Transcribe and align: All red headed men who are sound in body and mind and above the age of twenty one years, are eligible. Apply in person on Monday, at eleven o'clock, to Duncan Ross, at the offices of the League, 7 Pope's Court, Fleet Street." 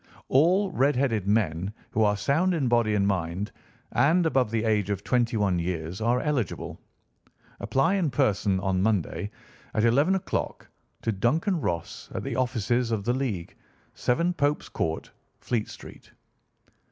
All 0.29 0.71
red 0.71 0.95
headed 0.95 1.27
men 1.27 1.71
who 1.91 2.01
are 2.01 2.17
sound 2.17 2.55
in 2.55 2.67
body 2.67 2.95
and 2.95 3.05
mind 3.07 3.51
and 3.91 4.25
above 4.25 4.49
the 4.49 4.63
age 4.63 4.89
of 4.89 5.03
twenty 5.03 5.37
one 5.37 5.59
years, 5.59 6.01
are 6.01 6.19
eligible. 6.21 6.79
Apply 7.59 7.93
in 7.93 8.09
person 8.09 8.59
on 8.61 8.81
Monday, 8.81 9.29
at 9.75 9.85
eleven 9.85 10.15
o'clock, 10.15 10.67
to 11.03 11.11
Duncan 11.11 11.61
Ross, 11.61 12.09
at 12.15 12.23
the 12.23 12.35
offices 12.35 12.89
of 12.89 13.03
the 13.03 13.13
League, 13.13 13.55
7 13.93 14.33
Pope's 14.33 14.69
Court, 14.69 15.11
Fleet 15.39 15.69
Street." 15.69 16.09